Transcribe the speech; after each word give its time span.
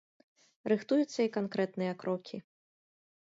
Рыхтуюцца 0.71 1.19
і 1.27 1.31
канкрэтныя 1.37 1.93
крокі. 2.05 2.37